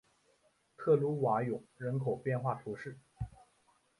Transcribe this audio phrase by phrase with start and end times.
[0.77, 2.97] 特鲁瓦永人口变化图示